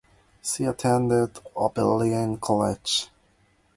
She 0.41 0.63
attended 0.63 1.37
Oberlin 1.55 2.37
College. 2.37 3.11